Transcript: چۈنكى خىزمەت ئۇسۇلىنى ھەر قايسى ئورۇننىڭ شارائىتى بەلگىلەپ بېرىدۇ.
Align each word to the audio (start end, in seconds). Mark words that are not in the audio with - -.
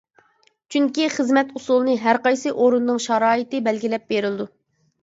چۈنكى 0.75 1.05
خىزمەت 1.17 1.53
ئۇسۇلىنى 1.59 1.99
ھەر 2.07 2.21
قايسى 2.27 2.55
ئورۇننىڭ 2.57 3.07
شارائىتى 3.07 3.65
بەلگىلەپ 3.71 4.15
بېرىدۇ. 4.15 4.53